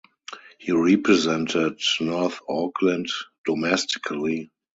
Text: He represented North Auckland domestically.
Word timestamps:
He 0.57 0.71
represented 0.71 1.79
North 1.99 2.39
Auckland 2.49 3.05
domestically. 3.45 4.49